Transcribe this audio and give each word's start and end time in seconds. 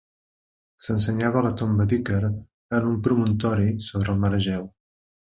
S'ensenyava 0.85 1.43
la 1.47 1.51
tomba 1.59 1.85
d'Ícar 1.91 2.21
en 2.29 2.87
un 2.91 2.95
promontori 3.09 3.67
sobre 3.89 4.15
el 4.15 4.23
mar 4.25 4.33
Egeu. 4.39 4.65